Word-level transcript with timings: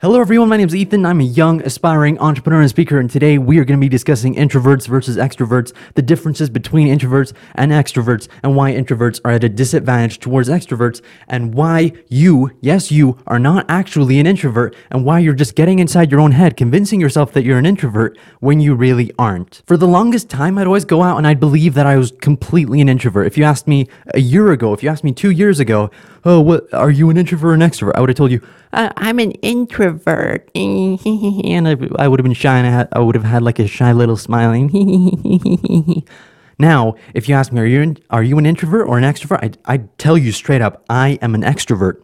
Hello 0.00 0.20
everyone, 0.20 0.48
my 0.48 0.56
name 0.56 0.68
is 0.68 0.76
Ethan. 0.76 1.04
I'm 1.04 1.18
a 1.18 1.24
young, 1.24 1.60
aspiring 1.62 2.20
entrepreneur 2.20 2.60
and 2.60 2.70
speaker, 2.70 3.00
and 3.00 3.10
today 3.10 3.36
we 3.36 3.58
are 3.58 3.64
going 3.64 3.80
to 3.80 3.84
be 3.84 3.88
discussing 3.88 4.36
introverts 4.36 4.86
versus 4.86 5.16
extroverts, 5.16 5.74
the 5.94 6.02
differences 6.02 6.48
between 6.48 6.86
introverts 6.86 7.32
and 7.56 7.72
extroverts, 7.72 8.28
and 8.44 8.54
why 8.54 8.72
introverts 8.72 9.20
are 9.24 9.32
at 9.32 9.42
a 9.42 9.48
disadvantage 9.48 10.20
towards 10.20 10.48
extroverts, 10.48 11.02
and 11.26 11.52
why 11.52 11.90
you, 12.06 12.48
yes, 12.60 12.92
you, 12.92 13.18
are 13.26 13.40
not 13.40 13.66
actually 13.68 14.20
an 14.20 14.26
introvert, 14.28 14.76
and 14.92 15.04
why 15.04 15.18
you're 15.18 15.34
just 15.34 15.56
getting 15.56 15.80
inside 15.80 16.12
your 16.12 16.20
own 16.20 16.30
head, 16.30 16.56
convincing 16.56 17.00
yourself 17.00 17.32
that 17.32 17.42
you're 17.42 17.58
an 17.58 17.66
introvert 17.66 18.16
when 18.38 18.60
you 18.60 18.76
really 18.76 19.10
aren't. 19.18 19.62
For 19.66 19.76
the 19.76 19.88
longest 19.88 20.30
time, 20.30 20.58
I'd 20.58 20.68
always 20.68 20.84
go 20.84 21.02
out 21.02 21.18
and 21.18 21.26
I'd 21.26 21.40
believe 21.40 21.74
that 21.74 21.88
I 21.88 21.96
was 21.96 22.12
completely 22.20 22.80
an 22.80 22.88
introvert. 22.88 23.26
If 23.26 23.36
you 23.36 23.42
asked 23.42 23.66
me 23.66 23.88
a 24.14 24.20
year 24.20 24.52
ago, 24.52 24.72
if 24.72 24.84
you 24.84 24.90
asked 24.90 25.02
me 25.02 25.10
two 25.10 25.30
years 25.30 25.58
ago, 25.58 25.90
oh, 26.24 26.40
what 26.40 26.72
are 26.72 26.90
you 26.90 27.10
an 27.10 27.16
introvert 27.16 27.50
or 27.50 27.54
an 27.54 27.60
extrovert? 27.60 27.96
I 27.96 28.00
would 28.00 28.10
have 28.10 28.16
told 28.16 28.30
you, 28.30 28.46
uh, 28.72 28.90
I'm 28.96 29.18
an 29.18 29.32
introvert, 29.32 30.50
and 30.54 31.68
I, 31.68 31.76
I 31.98 32.08
would 32.08 32.20
have 32.20 32.24
been 32.24 32.34
shy, 32.34 32.58
and 32.58 32.88
I, 32.92 32.98
I 32.98 33.00
would 33.00 33.14
have 33.14 33.24
had 33.24 33.42
like 33.42 33.58
a 33.58 33.66
shy 33.66 33.92
little 33.92 34.16
smiling. 34.16 36.04
now, 36.58 36.94
if 37.14 37.28
you 37.28 37.34
ask 37.34 37.52
me, 37.52 37.60
are 37.60 37.66
you 37.66 37.82
an, 37.82 37.98
are 38.10 38.22
you 38.22 38.38
an 38.38 38.46
introvert 38.46 38.88
or 38.88 38.98
an 38.98 39.04
extrovert? 39.04 39.42
I'd, 39.42 39.58
I'd 39.64 39.98
tell 39.98 40.18
you 40.18 40.32
straight 40.32 40.60
up, 40.60 40.84
I 40.88 41.18
am 41.22 41.34
an 41.34 41.42
extrovert. 41.42 42.02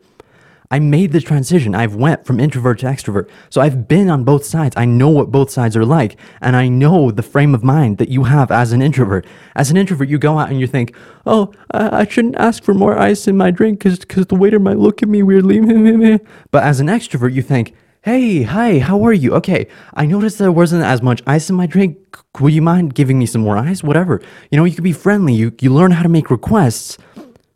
I 0.74 0.80
made 0.80 1.12
the 1.12 1.20
transition. 1.20 1.73
I've 1.73 1.95
went 1.95 2.27
from 2.27 2.41
introvert 2.41 2.80
to 2.80 2.87
extrovert. 2.87 3.30
So 3.48 3.60
I've 3.60 3.87
been 3.87 4.10
on 4.10 4.24
both 4.24 4.45
sides. 4.45 4.74
I 4.77 4.87
know 4.87 5.09
what 5.09 5.30
both 5.30 5.48
sides 5.48 5.77
are 5.77 5.84
like. 5.84 6.16
And 6.41 6.56
I 6.56 6.66
know 6.66 7.12
the 7.12 7.23
frame 7.23 7.55
of 7.55 7.62
mind 7.62 7.98
that 7.98 8.09
you 8.09 8.24
have 8.24 8.51
as 8.51 8.73
an 8.73 8.82
introvert. 8.82 9.24
As 9.55 9.70
an 9.70 9.77
introvert, 9.77 10.09
you 10.09 10.18
go 10.18 10.37
out 10.37 10.51
and 10.51 10.59
you 10.59 10.66
think, 10.66 10.92
oh, 11.27 11.52
I 11.70 12.09
shouldn't 12.09 12.34
ask 12.38 12.65
for 12.65 12.74
more 12.74 12.98
ice 12.98 13.29
in 13.29 13.37
my 13.37 13.52
drink 13.52 13.84
because 13.84 14.27
the 14.27 14.34
waiter 14.34 14.59
might 14.59 14.79
look 14.79 15.01
at 15.01 15.09
me 15.09 15.23
weirdly. 15.23 15.60
but 16.51 16.65
as 16.65 16.80
an 16.80 16.88
extrovert, 16.88 17.34
you 17.34 17.43
think, 17.43 17.73
hey, 18.02 18.43
hi, 18.43 18.80
how 18.80 19.04
are 19.04 19.12
you? 19.12 19.32
Okay, 19.34 19.68
I 19.95 20.06
noticed 20.06 20.38
there 20.38 20.51
wasn't 20.51 20.82
as 20.82 21.01
much 21.02 21.23
ice 21.24 21.48
in 21.48 21.54
my 21.54 21.66
drink. 21.66 21.99
Would 22.40 22.52
you 22.52 22.62
mind 22.62 22.96
giving 22.96 23.21
me 23.21 23.27
some 23.27 23.43
more 23.43 23.56
ice? 23.56 23.84
Whatever. 23.84 24.21
You 24.51 24.59
know, 24.59 24.65
you 24.65 24.74
can 24.74 24.82
be 24.82 24.93
friendly. 24.93 25.34
You, 25.34 25.52
you 25.60 25.73
learn 25.73 25.93
how 25.93 26.02
to 26.02 26.09
make 26.09 26.32
requests 26.32 26.99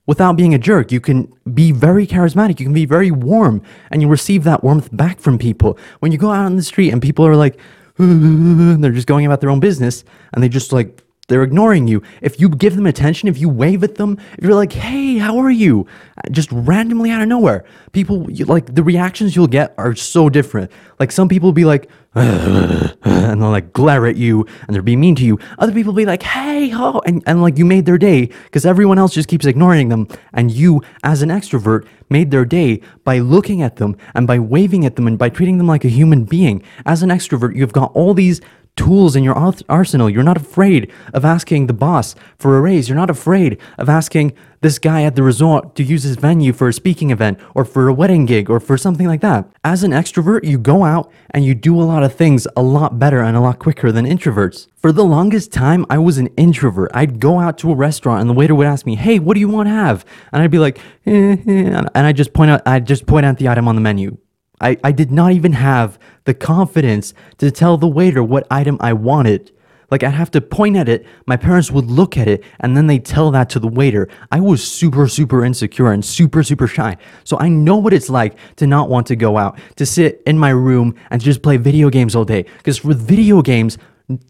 without 0.09 0.37
being 0.37 0.55
a 0.55 0.59
jerk. 0.59 0.91
You 0.91 1.01
can 1.01 1.33
be 1.55 1.71
very 1.71 2.07
charismatic. 2.07 2.59
You 2.59 2.67
can 2.67 2.73
be 2.73 2.87
very 2.87 3.13
warm 3.13 3.63
and 3.91 4.03
you 4.03 4.09
receive 4.09 4.43
that 4.45 4.65
warmth 4.65 4.89
back 4.91 5.21
from 5.21 5.39
people. 5.39 5.79
When 6.01 6.11
you 6.11 6.19
go 6.19 6.31
out 6.31 6.47
on 6.47 6.57
the 6.57 6.63
street 6.63 6.91
and 6.91 7.01
people 7.01 7.25
are 7.27 7.37
like, 7.37 7.61
they're 7.99 8.91
just 8.91 9.07
going 9.07 9.27
about 9.27 9.41
their 9.41 9.51
own 9.51 9.61
business 9.61 10.05
and 10.33 10.43
they 10.43 10.49
just 10.49 10.73
like, 10.73 11.05
they're 11.29 11.43
ignoring 11.43 11.87
you. 11.87 12.03
If 12.23 12.41
you 12.41 12.49
give 12.49 12.75
them 12.75 12.87
attention, 12.87 13.29
if 13.29 13.39
you 13.39 13.49
wave 13.49 13.85
at 13.85 13.97
them, 13.97 14.19
if 14.39 14.45
you're 14.45 14.55
like, 14.55 14.73
hey, 14.73 15.19
how 15.19 15.39
are 15.39 15.51
you? 15.51 15.87
Just 16.31 16.51
randomly 16.51 17.11
out 17.11 17.21
of 17.21 17.29
nowhere, 17.29 17.65
people, 17.93 18.31
you, 18.31 18.47
like, 18.47 18.75
the 18.75 18.83
reactions 18.83 19.37
you'll 19.37 19.47
get 19.47 19.75
are 19.77 19.95
so 19.95 20.31
different. 20.31 20.73
Like, 20.99 21.13
some 21.13 21.29
people 21.29 21.49
will 21.49 21.53
be 21.53 21.67
like, 21.67 21.89
and 22.15 23.41
they'll 23.41 23.51
like 23.51 23.73
glare 23.73 24.07
at 24.07 24.17
you 24.17 24.45
and 24.67 24.75
they'll 24.75 24.83
be 24.83 24.97
mean 24.97 25.15
to 25.15 25.25
you. 25.25 25.39
Other 25.59 25.73
people 25.73 25.93
will 25.93 25.99
be 25.99 26.07
like, 26.07 26.23
hey, 26.23 26.69
ho, 26.69 27.01
and, 27.07 27.23
and 27.27 27.43
like 27.43 27.59
you 27.59 27.65
made 27.65 27.87
their 27.87 27.99
day 27.99 28.27
because 28.45 28.67
everyone 28.67 28.99
else 28.99 29.15
just 29.15 29.29
keeps 29.29 29.47
ignoring 29.47 29.89
them. 29.89 30.09
And 30.33 30.51
you, 30.51 30.83
as 31.05 31.23
an 31.23 31.29
extrovert, 31.29 31.87
made 32.09 32.31
their 32.31 32.45
day 32.45 32.81
by 33.05 33.19
looking 33.19 33.63
at 33.63 33.77
them 33.77 33.97
and 34.15 34.27
by 34.27 34.39
waving 34.39 34.85
at 34.85 34.97
them 34.97 35.07
and 35.07 35.19
by 35.19 35.29
treating 35.29 35.59
them 35.59 35.69
like 35.69 35.85
a 35.85 35.89
human 35.89 36.25
being. 36.25 36.63
As 36.87 37.03
an 37.03 37.11
extrovert, 37.11 37.55
you've 37.55 37.75
got 37.75 37.93
all 37.95 38.15
these 38.15 38.41
tools 38.79 39.17
in 39.17 39.25
your 39.25 39.37
arsenal. 39.69 40.09
You're 40.09 40.23
not 40.23 40.37
afraid 40.39 40.91
of 41.13 41.25
asking 41.25 41.67
the 41.67 41.75
boss 41.75 42.15
for 42.39 42.57
a 42.57 42.61
raise. 42.63 42.89
You're 42.89 42.97
not 42.97 43.11
afraid 43.11 43.59
of 43.77 43.89
asking 43.89 44.33
this 44.61 44.79
guy 44.79 45.03
at 45.03 45.15
the 45.15 45.23
resort 45.23 45.75
to 45.77 45.83
use 45.83 46.05
his 46.05 46.17
venue 46.17 46.53
for 46.53 46.69
a 46.69 46.73
speaking 46.73 47.11
event 47.11 47.39
or 47.55 47.65
for 47.65 47.89
a 47.89 47.93
wedding 47.93 48.25
gig 48.25 48.49
or 48.49 48.59
for 48.59 48.79
something 48.79 49.07
like 49.07 49.21
that. 49.21 49.49
As 49.65 49.85
an 49.85 49.91
extrovert, 49.91 50.45
you 50.45 50.59
go 50.59 50.85
out 50.85 51.13
and 51.31 51.45
you 51.45 51.55
do 51.55 51.81
a 51.81 51.85
lot 51.85 52.03
of 52.03 52.15
things 52.15 52.47
a 52.57 52.63
lot 52.63 52.99
better 52.99 53.21
and 53.21 53.37
a 53.37 53.41
lot 53.41 53.59
quicker 53.59 53.93
than 53.93 54.05
introverts. 54.05 54.69
For 54.77 54.93
the 54.93 55.05
longest 55.05 55.53
time, 55.53 55.85
I 55.91 55.99
was 55.99 56.19
an 56.19 56.29
introvert. 56.37 56.91
I'd 56.95 57.21
go 57.21 57.41
out 57.41 57.59
to 57.59 57.73
a 57.73 57.75
restaurant 57.75 58.21
and 58.21 58.31
the 58.31 58.35
waiter 58.35 58.55
would 58.55 58.67
ask 58.67 58.87
me, 58.87 58.95
"Hey, 58.95 59.19
what 59.19 59.35
do 59.35 59.41
you 59.41 59.49
want 59.49 59.69
to 59.69 59.75
have?" 59.75 60.05
And 60.33 60.43
I'd 60.43 60.51
be 60.51 60.59
like, 60.59 60.79
eh, 61.07 61.37
eh, 61.47 61.85
and 61.95 62.07
I 62.07 62.13
just 62.13 62.33
point 62.33 62.51
out, 62.51 62.63
I'd 62.67 62.87
just 62.87 63.07
point 63.07 63.27
out 63.27 63.39
the 63.39 63.49
item 63.49 63.69
on 63.69 63.75
the 63.75 63.81
menu. 63.81 64.17
I, 64.61 64.77
I 64.83 64.93
did 64.93 65.11
not 65.11 65.33
even 65.33 65.53
have 65.53 65.99
the 66.25 66.35
confidence 66.35 67.15
to 67.39 67.51
tell 67.51 67.77
the 67.77 67.89
waiter 67.89 68.23
what 68.23 68.47
item 68.51 68.77
I 68.81 68.93
wanted. 68.93 69.53
Like 69.91 70.03
I'd 70.03 70.11
have 70.11 70.31
to 70.33 70.41
point 70.41 70.77
at 70.77 70.89
it, 70.89 71.07
my 71.27 71.37
parents 71.37 71.71
would 71.71 71.87
look 71.87 72.19
at 72.19 72.29
it, 72.29 72.45
and 72.61 72.77
then 72.77 72.89
they 72.89 72.99
tell 72.99 73.31
that 73.31 73.49
to 73.51 73.59
the 73.59 73.69
waiter. 73.69 74.09
I 74.31 74.41
was 74.41 74.63
super, 74.63 75.09
super 75.09 75.45
insecure 75.45 75.93
and 75.93 76.05
super, 76.05 76.43
super 76.43 76.67
shy. 76.67 76.99
So 77.25 77.39
I 77.39 77.49
know 77.49 77.77
what 77.77 77.95
it's 77.95 78.11
like 78.11 78.37
to 78.57 78.67
not 78.67 78.91
want 78.91 79.07
to 79.07 79.17
go 79.17 79.39
out, 79.39 79.59
to 79.77 79.87
sit 79.87 80.23
in 80.27 80.39
my 80.39 80.51
room 80.51 80.95
and 81.11 81.23
just 81.23 81.43
play 81.43 81.57
video 81.57 81.89
games 81.89 82.15
all 82.15 82.27
day. 82.27 82.45
Because 82.59 82.85
with 82.85 83.01
video 83.01 83.41
games, 83.41 83.79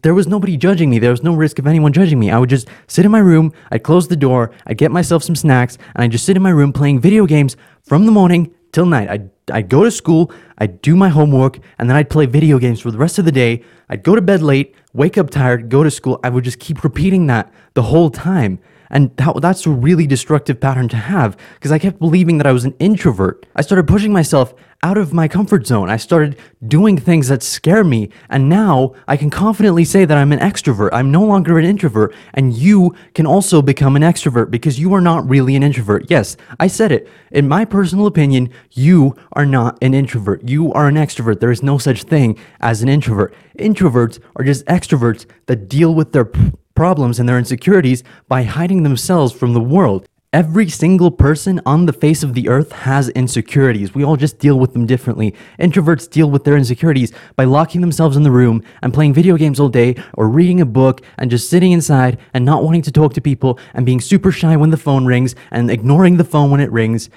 there 0.01 0.13
was 0.13 0.27
nobody 0.27 0.55
judging 0.55 0.89
me. 0.89 0.99
There 0.99 1.11
was 1.11 1.23
no 1.23 1.33
risk 1.35 1.59
of 1.59 1.67
anyone 1.67 1.93
judging 1.93 2.19
me. 2.19 2.31
I 2.31 2.37
would 2.37 2.49
just 2.49 2.69
sit 2.87 3.05
in 3.05 3.11
my 3.11 3.19
room, 3.19 3.53
I'd 3.71 3.83
close 3.83 4.07
the 4.07 4.15
door, 4.15 4.51
I'd 4.65 4.77
get 4.77 4.91
myself 4.91 5.23
some 5.23 5.35
snacks, 5.35 5.77
and 5.95 6.03
I'd 6.03 6.11
just 6.11 6.25
sit 6.25 6.37
in 6.37 6.43
my 6.43 6.49
room 6.49 6.71
playing 6.71 6.99
video 6.99 7.25
games 7.25 7.57
from 7.83 8.05
the 8.05 8.11
morning 8.11 8.53
till 8.71 8.85
night. 8.85 9.09
I'd, 9.09 9.29
I'd 9.51 9.69
go 9.69 9.83
to 9.83 9.91
school, 9.91 10.31
I'd 10.57 10.81
do 10.81 10.95
my 10.95 11.09
homework, 11.09 11.59
and 11.77 11.89
then 11.89 11.95
I'd 11.97 12.09
play 12.09 12.25
video 12.25 12.59
games 12.59 12.79
for 12.79 12.91
the 12.91 12.97
rest 12.97 13.19
of 13.19 13.25
the 13.25 13.31
day. 13.31 13.63
I'd 13.89 14.03
go 14.03 14.15
to 14.15 14.21
bed 14.21 14.41
late, 14.41 14.75
wake 14.93 15.17
up 15.17 15.29
tired, 15.29 15.69
go 15.69 15.83
to 15.83 15.91
school. 15.91 16.19
I 16.23 16.29
would 16.29 16.43
just 16.43 16.59
keep 16.59 16.83
repeating 16.83 17.27
that 17.27 17.51
the 17.73 17.83
whole 17.83 18.09
time. 18.09 18.59
And 18.89 19.15
that, 19.17 19.39
that's 19.41 19.65
a 19.65 19.69
really 19.69 20.07
destructive 20.07 20.59
pattern 20.59 20.87
to 20.89 20.97
have 20.97 21.37
because 21.55 21.71
I 21.71 21.79
kept 21.79 21.99
believing 21.99 22.37
that 22.37 22.47
I 22.47 22.51
was 22.51 22.65
an 22.65 22.75
introvert. 22.79 23.45
I 23.55 23.61
started 23.61 23.87
pushing 23.87 24.11
myself 24.11 24.53
out 24.81 24.97
of 24.97 25.13
my 25.13 25.27
comfort 25.27 25.67
zone. 25.67 25.89
I 25.89 25.97
started 25.97 26.37
doing 26.65 26.97
things 26.97 27.27
that 27.27 27.43
scare 27.43 27.83
me. 27.83 28.09
And 28.29 28.47
now 28.47 28.93
I 29.07 29.17
can 29.17 29.29
confidently 29.29 29.83
say 29.83 30.05
that 30.05 30.17
I'm 30.17 30.31
an 30.31 30.39
extrovert. 30.39 30.89
I'm 30.93 31.11
no 31.11 31.23
longer 31.23 31.59
an 31.59 31.65
introvert. 31.65 32.15
And 32.33 32.55
you 32.55 32.95
can 33.13 33.25
also 33.25 33.61
become 33.61 33.95
an 33.95 34.03
extrovert 34.03 34.49
because 34.49 34.79
you 34.79 34.93
are 34.93 35.01
not 35.01 35.27
really 35.27 35.55
an 35.55 35.63
introvert. 35.63 36.09
Yes, 36.09 36.37
I 36.59 36.67
said 36.67 36.91
it. 36.91 37.09
In 37.31 37.47
my 37.47 37.65
personal 37.65 38.07
opinion, 38.07 38.51
you 38.71 39.15
are 39.33 39.45
not 39.45 39.77
an 39.81 39.93
introvert. 39.93 40.47
You 40.47 40.71
are 40.73 40.87
an 40.87 40.95
extrovert. 40.95 41.41
There 41.41 41.51
is 41.51 41.61
no 41.61 41.77
such 41.77 42.03
thing 42.03 42.37
as 42.61 42.81
an 42.81 42.89
introvert. 42.89 43.35
Introverts 43.57 44.19
are 44.37 44.45
just 44.45 44.65
extroverts 44.65 45.25
that 45.47 45.67
deal 45.67 45.93
with 45.93 46.13
their 46.13 46.31
problems 46.79 47.19
and 47.19 47.27
their 47.27 47.37
insecurities 47.37 48.05
by 48.29 48.43
hiding 48.43 48.83
themselves 48.83 49.33
from 49.33 49.51
the 49.51 49.59
world. 49.59 50.07
Every 50.31 50.69
single 50.69 51.11
person 51.11 51.59
on 51.65 51.87
the 51.87 51.91
face 51.91 52.23
of 52.23 52.35
the 52.35 52.47
earth 52.47 52.71
has 52.71 53.09
insecurities. 53.09 53.93
We 53.93 54.05
all 54.05 54.15
just 54.15 54.39
deal 54.39 54.57
with 54.57 54.71
them 54.71 54.85
differently. 54.85 55.35
Introverts 55.59 56.09
deal 56.09 56.31
with 56.31 56.45
their 56.45 56.55
insecurities 56.55 57.11
by 57.35 57.43
locking 57.43 57.81
themselves 57.81 58.15
in 58.15 58.23
the 58.23 58.31
room 58.31 58.63
and 58.81 58.93
playing 58.93 59.13
video 59.13 59.35
games 59.35 59.59
all 59.59 59.67
day 59.67 59.97
or 60.13 60.29
reading 60.29 60.61
a 60.61 60.65
book 60.65 61.01
and 61.17 61.29
just 61.29 61.49
sitting 61.49 61.73
inside 61.73 62.17
and 62.33 62.45
not 62.45 62.63
wanting 62.63 62.83
to 62.83 62.93
talk 62.93 63.13
to 63.15 63.19
people 63.19 63.59
and 63.73 63.85
being 63.85 63.99
super 63.99 64.31
shy 64.31 64.55
when 64.55 64.69
the 64.69 64.77
phone 64.77 65.05
rings 65.05 65.35
and 65.51 65.69
ignoring 65.69 66.15
the 66.15 66.23
phone 66.23 66.49
when 66.49 66.61
it 66.61 66.71
rings 66.71 67.09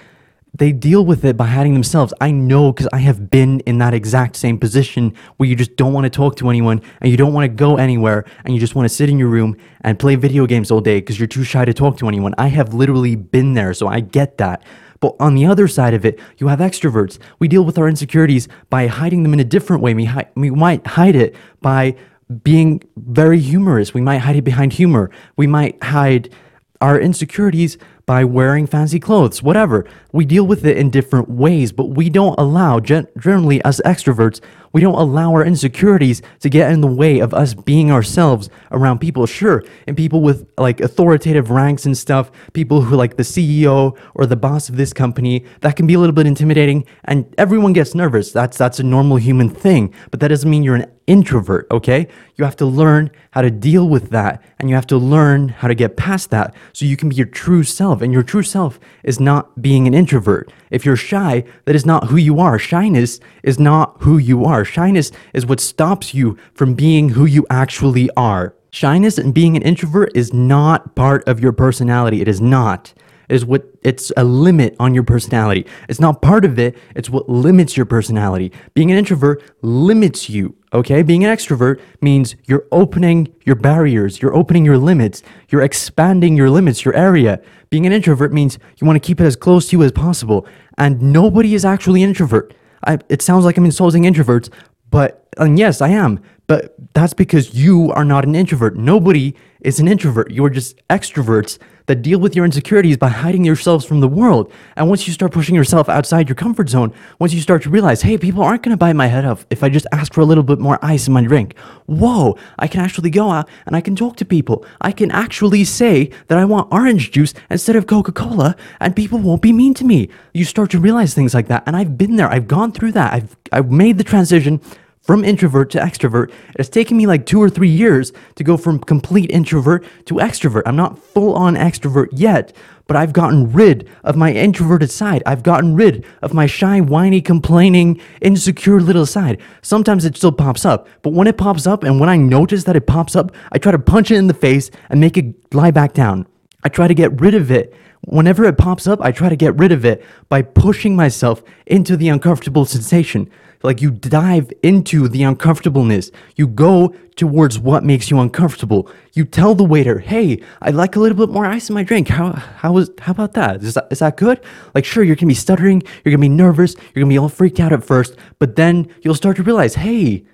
they 0.55 0.71
deal 0.71 1.05
with 1.05 1.25
it 1.25 1.37
by 1.37 1.47
hiding 1.47 1.73
themselves. 1.73 2.13
I 2.21 2.31
know 2.31 2.73
because 2.73 2.89
I 2.93 2.99
have 2.99 3.31
been 3.31 3.61
in 3.61 3.79
that 3.79 3.95
exact 3.95 4.37
same 4.37 4.59
position 4.59 5.15
where 5.39 5.49
you 5.49 5.57
just 5.57 5.77
don't 5.77 5.95
want 5.95 6.05
to 6.05 6.11
talk 6.11 6.37
to 6.37 6.51
anyone 6.51 6.83
and 7.01 7.11
you 7.11 7.17
don't 7.17 7.33
want 7.33 7.45
to 7.45 7.49
go 7.49 7.77
anywhere 7.77 8.25
and 8.45 8.53
you 8.53 8.61
just 8.61 8.75
want 8.75 8.85
to 8.85 8.95
sit 8.95 9.09
in 9.09 9.19
your 9.19 9.29
room 9.29 9.57
and 9.81 9.99
play 9.99 10.15
video 10.15 10.47
games 10.47 10.71
all 10.71 10.83
day 10.83 11.01
because 11.01 11.19
you're 11.19 11.27
too 11.27 11.45
shy 11.45 11.65
to 11.65 11.73
talk 11.73 11.97
to 11.99 12.09
anyone. 12.09 12.35
I 12.37 12.49
have 12.49 12.75
literally 12.75 13.17
been 13.17 13.55
there, 13.55 13.73
so 13.73 13.89
I 13.89 14.01
get 14.01 14.37
that. 14.39 14.63
But 15.01 15.17
on 15.19 15.35
the 15.35 15.47
other 15.47 15.67
side 15.69 15.95
of 15.95 16.05
it, 16.05 16.21
you 16.37 16.49
have 16.49 16.59
extroverts. 16.59 17.19
We 17.39 17.49
deal 17.49 17.65
with 17.65 17.79
our 17.79 17.89
insecurities 17.89 18.47
by 18.69 18.89
hiding 18.89 19.23
them 19.23 19.33
in 19.33 19.41
a 19.41 19.45
different 19.45 19.83
way. 19.83 19.95
We, 19.95 20.05
hi- 20.05 20.31
we 20.37 20.51
might 20.51 20.87
hide 20.87 21.17
it 21.17 21.35
by 21.63 21.97
being 22.45 22.83
very 22.97 23.41
humorous. 23.41 23.95
We 23.95 24.01
might 24.03 24.19
hide 24.19 24.37
it 24.37 24.43
behind 24.43 24.75
humor. 24.75 25.11
We 25.37 25.47
might 25.47 25.83
hide 25.83 26.33
our 26.81 27.01
insecurities 27.01 27.79
by 28.07 28.25
wearing 28.25 28.67
fancy 28.67 28.99
clothes, 28.99 29.43
whatever. 29.43 29.85
We 30.13 30.25
deal 30.25 30.47
with 30.47 30.65
it 30.67 30.77
in 30.77 30.91
different 30.91 31.29
ways, 31.29 31.73
but 31.73 31.91
we 31.91 32.11
don't 32.11 32.39
allow, 32.39 32.81
generally 32.81 33.63
as 33.65 33.81
extroverts, 33.85 34.41
we 34.73 34.81
don't 34.81 34.95
allow 34.95 35.33
our 35.33 35.45
insecurities 35.45 36.23
to 36.41 36.49
get 36.49 36.73
in 36.73 36.81
the 36.81 36.87
way 36.87 37.19
of 37.19 37.35
us 37.35 37.55
being 37.55 37.91
ourselves 37.91 38.49
around 38.71 38.99
people. 38.99 39.27
Sure, 39.27 39.63
and 39.87 39.97
people 39.97 40.21
with 40.21 40.51
like 40.59 40.81
authoritative 40.81 41.51
ranks 41.51 41.87
and 41.87 41.97
stuff, 41.97 42.31
people 42.53 42.83
who 42.83 42.97
like 42.97 43.17
the 43.17 43.23
CEO 43.23 43.97
or 44.15 44.27
the 44.27 44.37
boss 44.37 44.69
of 44.69 44.77
this 44.77 44.93
company, 44.93 45.45
that 45.61 45.77
can 45.77 45.87
be 45.87 45.95
a 45.95 45.99
little 45.99 46.15
bit 46.15 46.27
intimidating 46.27 46.85
and 47.05 47.33
everyone 47.39 47.73
gets 47.73 47.95
nervous. 47.95 48.33
That's 48.33 48.59
that's 48.59 48.81
a 48.81 48.83
normal 48.85 49.17
human 49.17 49.49
thing, 49.49 49.95
but 50.11 50.21
that 50.21 50.29
doesn't 50.29 50.49
mean 50.49 50.63
you're 50.63 50.77
an 50.77 50.91
introvert, 51.07 51.67
okay? 51.71 52.09
You 52.37 52.45
have 52.45 52.57
to 52.57 52.67
learn 52.67 53.11
how 53.33 53.43
to 53.43 53.51
deal 53.51 53.89
with 53.89 54.11
that 54.11 54.43
and 54.59 54.69
you 54.69 54.75
have 54.75 54.87
to 54.89 54.97
learn 54.97 55.49
how 55.49 55.69
to 55.69 55.75
get 55.75 55.97
past 55.97 56.31
that 56.31 56.55
so 56.73 56.85
you 56.85 56.97
can 56.97 57.09
be 57.09 57.17
your 57.17 57.27
true 57.27 57.65
self. 57.65 58.03
And 58.03 58.13
your 58.13 58.23
true 58.23 58.43
self 58.43 58.79
is 59.03 59.21
not 59.21 59.61
being 59.61 59.87
an 59.87 59.95
introvert. 59.95 60.53
If 60.73 60.87
you're 60.87 60.97
shy, 60.97 61.45
that 61.67 61.77
is 61.77 61.87
not 61.87 62.07
who 62.07 62.17
you 62.17 62.41
are. 62.41 62.59
Shyness 62.59 63.21
is 63.43 63.59
not 63.59 63.97
who 64.01 64.17
you 64.17 64.45
are. 64.45 64.65
Shyness 64.65 65.13
is 65.35 65.47
what 65.47 65.61
stops 65.61 66.15
you 66.15 66.37
from 66.55 66.75
being 66.75 67.11
who 67.11 67.27
you 67.27 67.47
actually 67.51 68.09
are. 68.17 68.57
Shyness 68.71 69.19
and 69.19 69.35
being 69.35 69.55
an 69.55 69.63
introvert 69.63 70.11
is 70.17 70.33
not 70.33 70.95
part 70.97 71.29
of 71.29 71.41
your 71.41 71.53
personality. 71.53 72.23
It 72.23 72.27
is 72.27 72.41
not. 72.41 72.95
It 73.29 73.35
is 73.35 73.45
what 73.45 73.67
it's 73.83 74.11
a 74.17 74.25
limit 74.25 74.75
on 74.81 74.95
your 74.95 75.05
personality. 75.05 75.67
It's 75.91 76.01
not 76.01 76.23
part 76.23 76.47
of 76.47 76.59
it, 76.59 76.77
it's 76.97 77.11
what 77.11 77.29
limits 77.29 77.77
your 77.77 77.87
personality. 77.87 78.51
Being 78.73 78.91
an 78.91 78.97
introvert 78.97 79.43
limits 79.61 80.31
you, 80.31 80.57
okay? 80.73 81.03
Being 81.03 81.25
an 81.25 81.35
extrovert 81.35 81.81
means 82.01 82.37
you're 82.45 82.67
opening 82.73 83.35
your 83.45 83.57
barriers, 83.57 84.21
you're 84.21 84.35
opening 84.35 84.65
your 84.65 84.79
limits, 84.79 85.23
you're 85.49 85.63
expanding 85.63 86.37
your 86.37 86.51
limits, 86.51 86.85
your 86.85 86.95
area. 86.95 87.41
Being 87.71 87.87
an 87.87 87.93
introvert 87.93 88.33
means 88.33 88.59
you 88.79 88.87
want 88.87 89.03
to 89.03 89.07
keep 89.07 89.21
it 89.21 89.25
as 89.25 89.37
close 89.37 89.69
to 89.69 89.77
you 89.77 89.83
as 89.83 89.93
possible. 89.93 90.47
And 90.79 91.01
nobody 91.01 91.55
is 91.55 91.65
actually 91.65 92.03
an 92.03 92.11
introvert. 92.11 92.55
I, 92.85 92.99
it 93.09 93.23
sounds 93.23 93.45
like 93.45 93.57
I'm 93.57 93.65
insulting 93.65 94.03
introverts, 94.03 94.51
but 94.91 95.29
and 95.39 95.59
yes, 95.59 95.81
I 95.81 95.89
am. 95.89 96.21
But 96.47 96.75
that's 96.93 97.15
because 97.15 97.55
you 97.55 97.91
are 97.93 98.05
not 98.05 98.25
an 98.25 98.35
introvert. 98.35 98.77
Nobody 98.77 99.35
is 99.61 99.81
an 99.81 99.89
introvert. 99.89 100.31
You 100.31 100.45
are 100.45 100.51
just 100.51 100.77
extroverts 100.89 101.59
that 101.87 102.03
deal 102.03 102.19
with 102.19 102.37
your 102.37 102.45
insecurities 102.45 102.97
by 102.97 103.09
hiding 103.09 103.45
yourselves 103.45 103.85
from 103.85 104.01
the 104.01 104.09
world. 104.09 104.53
And 104.77 104.89
once 104.89 105.07
you 105.07 105.13
start 105.13 105.33
pushing 105.33 105.55
yourself 105.55 105.89
outside 105.89 106.29
your 106.29 106.37
comfort 106.37 106.69
zone, 106.69 106.93
once 107.19 107.33
you 107.33 107.41
start 107.41 107.63
to 107.63 107.71
realize, 107.71 108.03
hey, 108.03 108.19
people 108.19 108.43
aren't 108.43 108.63
going 108.63 108.73
to 108.73 108.77
bite 108.77 108.95
my 108.95 109.07
head 109.07 109.25
off 109.25 109.47
if 109.51 109.63
I 109.63 109.69
just 109.69 109.87
ask 109.93 110.13
for 110.13 110.21
a 110.21 110.25
little 110.25 110.45
bit 110.45 110.59
more 110.59 110.79
ice 110.83 111.07
in 111.07 111.13
my 111.13 111.23
drink. 111.23 111.57
Whoa, 111.87 112.37
I 112.59 112.69
can 112.69 112.81
actually 112.81 113.11
go 113.11 113.31
out 113.31 113.49
and 113.67 113.77
I 113.77 113.81
can 113.81 113.97
talk 113.97 114.17
to 114.17 114.25
people. 114.25 114.65
I 114.81 114.93
can 114.93 115.11
actually 115.11 115.65
say 115.65 116.11
that 116.29 116.39
I 116.39 116.45
want 116.45 116.73
orange 116.73 117.11
juice 117.11 117.35
instead 117.51 117.77
of 117.77 117.87
Coca 117.87 118.13
Cola, 118.13 118.57
and 118.81 118.97
people 118.97 119.19
won't 119.19 119.43
be 119.43 119.53
mean 119.53 119.75
to 119.75 119.85
me. 119.85 120.09
You 120.35 120.45
start 120.45 120.71
to 120.71 120.79
realize 120.79 121.15
things 121.15 121.35
like 121.35 121.49
that. 121.49 121.63
And 121.67 121.77
I've 121.77 121.99
been 121.99 122.17
there, 122.17 122.29
I've 122.29 122.49
gone 122.49 122.73
through 122.73 122.93
that. 122.93 123.13
I've, 123.13 123.37
I've 123.51 123.71
made 123.71 123.99
the 123.99 124.05
transition 124.05 124.61
from 125.03 125.25
introvert 125.25 125.71
to 125.71 125.79
extrovert. 125.79 126.33
It's 126.57 126.69
taken 126.69 126.97
me 126.97 127.07
like 127.07 127.27
two 127.27 127.43
or 127.43 127.51
three 127.51 127.69
years 127.69 128.13
to 128.37 128.45
go 128.45 128.57
from 128.57 128.79
complete 128.79 129.31
introvert 129.31 129.85
to 130.07 130.15
extrovert. 130.15 130.63
I'm 130.65 130.77
not 130.77 130.99
full 130.99 131.35
on 131.35 131.55
extrovert 131.55 132.09
yet, 132.13 132.53
but 132.87 132.97
I've 132.97 133.13
gotten 133.13 133.53
rid 133.53 133.89
of 134.05 134.17
my 134.17 134.33
introverted 134.33 134.91
side. 134.91 135.23
I've 135.27 135.43
gotten 135.43 135.75
rid 135.75 136.05
of 136.23 136.35
my 136.35 136.47
shy, 136.47 136.81
whiny, 136.81 137.21
complaining, 137.21 138.01
insecure 138.21 138.81
little 138.81 139.07
side. 139.07 139.41
Sometimes 139.63 140.05
it 140.05 140.17
still 140.17 140.33
pops 140.33 140.65
up, 140.65 140.89
but 141.03 141.13
when 141.13 141.27
it 141.27 141.37
pops 141.37 141.67
up 141.67 141.83
and 141.83 141.99
when 141.99 142.09
I 142.09 142.17
notice 142.17 142.65
that 142.65 142.77
it 142.77 142.87
pops 142.87 143.17
up, 143.17 143.33
I 143.51 143.59
try 143.59 143.73
to 143.73 143.79
punch 143.79 144.11
it 144.11 144.17
in 144.17 144.29
the 144.29 144.35
face 144.35 144.71
and 144.89 145.01
make 145.01 145.17
it 145.17 145.53
lie 145.55 145.71
back 145.71 145.95
down. 145.95 146.27
I 146.65 146.69
try 146.69 146.87
to 146.87 146.95
get 146.95 147.21
rid 147.21 147.35
of 147.35 147.51
it. 147.51 147.75
Whenever 148.05 148.45
it 148.45 148.59
pops 148.59 148.87
up, 148.87 149.01
I 149.01 149.13
try 149.13 149.29
to 149.29 149.37
get 149.37 149.57
rid 149.57 149.71
of 149.73 149.85
it 149.85 150.05
by 150.29 150.43
pushing 150.43 150.97
myself 150.97 151.43
into 151.67 151.97
the 151.97 152.09
uncomfortable 152.09 152.65
sensation. 152.65 153.31
Like 153.63 153.81
you 153.81 153.91
dive 153.91 154.53
into 154.63 155.09
the 155.09 155.23
uncomfortableness. 155.23 156.11
You 156.37 156.47
go 156.49 156.95
towards 157.17 157.59
what 157.59 157.85
makes 157.85 158.11
you 158.11 158.19
uncomfortable. 158.19 158.89
You 159.15 159.25
tell 159.25 159.55
the 159.55 159.65
waiter, 159.65 159.99
"Hey, 159.99 160.41
I'd 160.63 160.75
like 160.75 160.97
a 160.97 161.01
little 161.01 161.17
bit 161.17 161.33
more 161.33 161.47
ice 161.47 161.69
in 161.69 161.75
my 161.75 161.83
drink. 161.83 162.09
How 162.09 162.33
how 162.33 162.77
is 162.79 162.91
how 163.01 163.13
about 163.13 163.35
that? 163.35 163.63
Is 163.63 163.75
that 163.75 163.87
is 163.91 164.01
that 164.01 164.17
good?" 164.17 164.41
Like 164.75 164.85
sure, 164.85 165.05
you're 165.05 165.17
gonna 165.17 165.29
be 165.29 165.35
stuttering. 165.35 165.83
You're 166.05 166.11
gonna 166.13 166.21
be 166.21 166.29
nervous. 166.29 166.75
You're 166.95 167.03
gonna 167.03 167.13
be 167.13 167.19
all 167.19 167.29
freaked 167.29 167.61
out 167.61 167.73
at 167.73 167.85
first, 167.85 168.17
but 168.39 168.57
then 168.57 168.89
you'll 169.03 169.15
start 169.15 169.37
to 169.37 169.43
realize, 169.43 169.75
"Hey, 169.77 170.25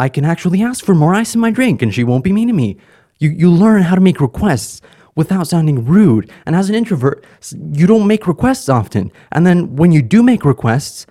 I 0.00 0.08
can 0.08 0.24
actually 0.24 0.62
ask 0.62 0.84
for 0.84 0.94
more 0.94 1.14
ice 1.14 1.34
in 1.34 1.40
my 1.40 1.50
drink, 1.50 1.82
and 1.82 1.92
she 1.92 2.04
won't 2.04 2.24
be 2.24 2.32
mean 2.32 2.48
to 2.48 2.54
me." 2.54 2.76
You 3.18 3.30
you 3.30 3.50
learn 3.50 3.82
how 3.82 3.94
to 3.94 4.00
make 4.00 4.20
requests 4.20 4.80
without 5.14 5.46
sounding 5.46 5.84
rude. 5.84 6.30
And 6.46 6.56
as 6.56 6.70
an 6.70 6.74
introvert, 6.74 7.24
you 7.74 7.86
don't 7.86 8.06
make 8.06 8.26
requests 8.26 8.68
often. 8.68 9.12
And 9.30 9.46
then 9.46 9.76
when 9.76 9.92
you 9.92 10.00
do 10.00 10.22
make 10.22 10.44
requests, 10.44 11.06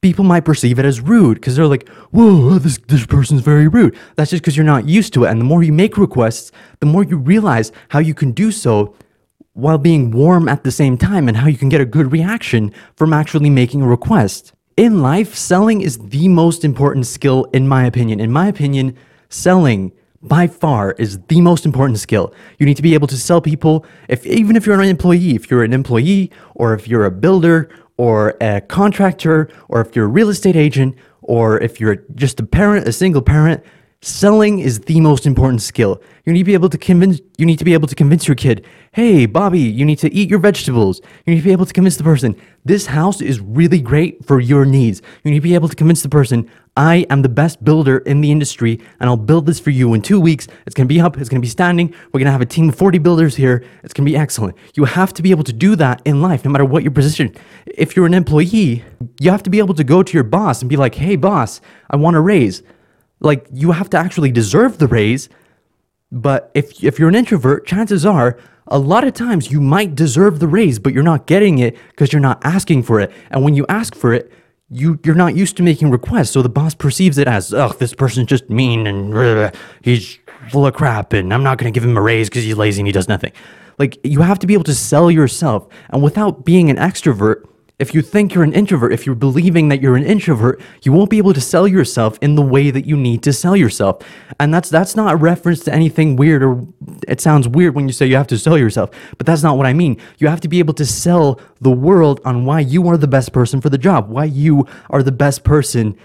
people 0.00 0.24
might 0.24 0.44
perceive 0.44 0.78
it 0.78 0.84
as 0.84 1.00
rude 1.00 1.34
because 1.34 1.56
they're 1.56 1.66
like, 1.66 1.88
whoa, 2.10 2.50
oh, 2.50 2.58
this, 2.58 2.78
this 2.88 3.06
person's 3.06 3.40
very 3.40 3.68
rude. 3.68 3.96
That's 4.16 4.30
just 4.30 4.42
because 4.42 4.56
you're 4.56 4.64
not 4.64 4.88
used 4.88 5.12
to 5.14 5.24
it. 5.24 5.30
And 5.30 5.40
the 5.40 5.44
more 5.44 5.62
you 5.62 5.72
make 5.72 5.98
requests, 5.98 6.52
the 6.80 6.86
more 6.86 7.02
you 7.02 7.16
realize 7.16 7.72
how 7.88 7.98
you 7.98 8.14
can 8.14 8.32
do 8.32 8.52
so 8.52 8.94
while 9.54 9.78
being 9.78 10.10
warm 10.10 10.48
at 10.48 10.64
the 10.64 10.70
same 10.70 10.98
time 10.98 11.28
and 11.28 11.36
how 11.38 11.46
you 11.48 11.56
can 11.56 11.70
get 11.70 11.80
a 11.80 11.86
good 11.86 12.12
reaction 12.12 12.72
from 12.94 13.12
actually 13.12 13.50
making 13.50 13.82
a 13.82 13.86
request. 13.86 14.52
In 14.76 15.00
life, 15.00 15.34
selling 15.34 15.80
is 15.80 15.98
the 15.98 16.28
most 16.28 16.62
important 16.62 17.06
skill, 17.06 17.44
in 17.54 17.66
my 17.66 17.86
opinion. 17.86 18.20
In 18.20 18.30
my 18.30 18.48
opinion, 18.48 18.94
selling 19.30 19.92
by 20.20 20.46
far 20.46 20.92
is 20.92 21.18
the 21.28 21.40
most 21.40 21.64
important 21.64 21.98
skill. 21.98 22.34
You 22.58 22.66
need 22.66 22.76
to 22.76 22.82
be 22.82 22.94
able 22.94 23.06
to 23.08 23.16
sell 23.16 23.40
people 23.40 23.86
if 24.08 24.26
even 24.26 24.56
if 24.56 24.66
you're 24.66 24.80
an 24.80 24.88
employee, 24.88 25.34
if 25.34 25.50
you're 25.50 25.64
an 25.64 25.72
employee 25.72 26.30
or 26.54 26.74
if 26.74 26.86
you're 26.86 27.06
a 27.06 27.10
builder 27.10 27.70
or 27.96 28.36
a 28.40 28.60
contractor 28.60 29.48
or 29.68 29.80
if 29.80 29.96
you're 29.96 30.06
a 30.06 30.08
real 30.08 30.28
estate 30.28 30.56
agent 30.56 30.94
or 31.22 31.60
if 31.60 31.80
you're 31.80 31.96
just 32.14 32.38
a 32.40 32.44
parent, 32.44 32.86
a 32.86 32.92
single 32.92 33.22
parent, 33.22 33.62
selling 34.02 34.58
is 34.58 34.80
the 34.80 35.00
most 35.00 35.26
important 35.26 35.62
skill. 35.62 36.00
You 36.24 36.32
need 36.32 36.40
to 36.40 36.44
be 36.44 36.54
able 36.54 36.68
to 36.68 36.78
convince 36.78 37.20
you 37.38 37.46
need 37.46 37.58
to 37.58 37.64
be 37.64 37.72
able 37.72 37.88
to 37.88 37.94
convince 37.94 38.28
your 38.28 38.34
kid, 38.34 38.64
"Hey, 38.92 39.26
Bobby, 39.26 39.60
you 39.60 39.84
need 39.84 39.98
to 39.98 40.12
eat 40.12 40.28
your 40.28 40.38
vegetables." 40.38 41.00
You 41.24 41.34
need 41.34 41.40
to 41.40 41.44
be 41.44 41.52
able 41.52 41.66
to 41.66 41.72
convince 41.72 41.96
the 41.96 42.04
person, 42.04 42.36
"This 42.64 42.86
house 42.86 43.20
is 43.20 43.40
really 43.40 43.80
great 43.80 44.24
for 44.24 44.38
your 44.38 44.64
needs." 44.64 45.02
You 45.24 45.30
need 45.30 45.38
to 45.38 45.48
be 45.48 45.54
able 45.54 45.68
to 45.68 45.76
convince 45.76 46.02
the 46.02 46.08
person, 46.08 46.46
"I 46.76 47.06
am 47.10 47.22
the 47.22 47.28
best 47.28 47.64
builder 47.64 47.98
in 47.98 48.20
the 48.20 48.30
industry 48.30 48.80
and 49.00 49.08
I'll 49.08 49.16
build 49.16 49.46
this 49.46 49.58
for 49.58 49.70
you 49.70 49.94
in 49.94 50.02
2 50.02 50.20
weeks. 50.20 50.46
It's 50.66 50.74
going 50.74 50.86
to 50.86 50.94
be 50.94 51.00
up, 51.00 51.16
it's 51.16 51.28
going 51.28 51.40
to 51.40 51.44
be 51.44 51.48
standing. 51.48 51.88
We're 52.12 52.20
going 52.20 52.26
to 52.26 52.32
have 52.32 52.40
a 52.40 52.46
team 52.46 52.68
of 52.68 52.74
40 52.76 52.98
builders 52.98 53.36
here. 53.36 53.64
It's 53.82 53.94
going 53.94 54.04
to 54.06 54.10
be 54.10 54.16
excellent." 54.16 54.56
You 54.74 54.84
have 54.84 55.12
to 55.14 55.22
be 55.22 55.30
able 55.30 55.44
to 55.44 55.52
do 55.52 55.76
that 55.76 56.02
in 56.04 56.20
life 56.20 56.44
no 56.44 56.50
matter 56.50 56.64
what 56.64 56.82
your 56.82 56.92
position. 56.92 57.34
If 57.66 57.96
you're 57.96 58.06
an 58.06 58.14
employee, 58.14 58.84
you 59.20 59.30
have 59.30 59.42
to 59.44 59.50
be 59.50 59.58
able 59.58 59.74
to 59.74 59.84
go 59.84 60.02
to 60.02 60.12
your 60.12 60.24
boss 60.24 60.60
and 60.60 60.68
be 60.68 60.76
like, 60.76 60.94
"Hey 60.96 61.16
boss, 61.16 61.60
I 61.90 61.96
want 61.96 62.16
a 62.16 62.20
raise." 62.20 62.62
Like 63.20 63.46
you 63.52 63.72
have 63.72 63.88
to 63.90 63.96
actually 63.96 64.30
deserve 64.30 64.78
the 64.78 64.86
raise. 64.86 65.28
But 66.12 66.50
if 66.54 66.84
if 66.84 66.98
you're 66.98 67.08
an 67.08 67.14
introvert, 67.14 67.66
chances 67.66 68.04
are 68.06 68.38
a 68.68 68.78
lot 68.78 69.04
of 69.04 69.14
times 69.14 69.50
you 69.50 69.60
might 69.60 69.94
deserve 69.94 70.38
the 70.40 70.48
raise, 70.48 70.78
but 70.78 70.92
you're 70.92 71.02
not 71.02 71.26
getting 71.26 71.58
it 71.58 71.76
because 71.90 72.12
you're 72.12 72.20
not 72.20 72.44
asking 72.44 72.82
for 72.82 73.00
it. 73.00 73.12
And 73.30 73.42
when 73.44 73.54
you 73.54 73.64
ask 73.68 73.94
for 73.94 74.12
it, 74.12 74.32
you 74.68 74.98
you're 75.04 75.14
not 75.14 75.36
used 75.36 75.56
to 75.58 75.62
making 75.62 75.90
requests, 75.90 76.30
so 76.30 76.42
the 76.42 76.48
boss 76.48 76.74
perceives 76.74 77.18
it 77.18 77.28
as, 77.28 77.54
oh, 77.54 77.72
this 77.78 77.94
person's 77.94 78.26
just 78.26 78.50
mean 78.50 78.86
and 78.86 79.14
uh, 79.14 79.50
he's 79.82 80.18
full 80.50 80.66
of 80.66 80.74
crap, 80.74 81.12
and 81.12 81.32
I'm 81.32 81.42
not 81.42 81.58
gonna 81.58 81.70
give 81.70 81.84
him 81.84 81.96
a 81.96 82.02
raise 82.02 82.28
because 82.28 82.44
he's 82.44 82.56
lazy 82.56 82.80
and 82.80 82.86
he 82.86 82.92
does 82.92 83.08
nothing. 83.08 83.32
Like 83.78 83.98
you 84.04 84.20
have 84.22 84.38
to 84.40 84.46
be 84.46 84.54
able 84.54 84.64
to 84.64 84.74
sell 84.74 85.10
yourself, 85.10 85.68
and 85.90 86.02
without 86.02 86.44
being 86.44 86.70
an 86.70 86.76
extrovert, 86.76 87.44
if 87.78 87.94
you 87.94 88.00
think 88.00 88.32
you're 88.32 88.44
an 88.44 88.54
introvert, 88.54 88.92
if 88.92 89.04
you're 89.04 89.14
believing 89.14 89.68
that 89.68 89.82
you're 89.82 89.96
an 89.96 90.04
introvert, 90.04 90.60
you 90.82 90.92
won't 90.92 91.10
be 91.10 91.18
able 91.18 91.34
to 91.34 91.42
sell 91.42 91.68
yourself 91.68 92.18
in 92.22 92.34
the 92.34 92.42
way 92.42 92.70
that 92.70 92.86
you 92.86 92.96
need 92.96 93.22
to 93.24 93.34
sell 93.34 93.54
yourself. 93.54 93.98
And 94.40 94.52
that's 94.52 94.70
that's 94.70 94.96
not 94.96 95.12
a 95.12 95.16
reference 95.16 95.60
to 95.64 95.74
anything 95.74 96.16
weird 96.16 96.42
or 96.42 96.66
it 97.06 97.20
sounds 97.20 97.46
weird 97.46 97.74
when 97.74 97.86
you 97.86 97.92
say 97.92 98.06
you 98.06 98.16
have 98.16 98.28
to 98.28 98.38
sell 98.38 98.56
yourself, 98.56 98.90
but 99.18 99.26
that's 99.26 99.42
not 99.42 99.58
what 99.58 99.66
I 99.66 99.74
mean. 99.74 99.98
You 100.18 100.28
have 100.28 100.40
to 100.40 100.48
be 100.48 100.58
able 100.58 100.72
to 100.74 100.86
sell 100.86 101.38
the 101.60 101.70
world 101.70 102.20
on 102.24 102.46
why 102.46 102.60
you 102.60 102.88
are 102.88 102.96
the 102.96 103.08
best 103.08 103.34
person 103.34 103.60
for 103.60 103.68
the 103.68 103.78
job, 103.78 104.08
why 104.08 104.24
you 104.24 104.66
are 104.88 105.02
the 105.02 105.12
best 105.12 105.44
person 105.44 105.98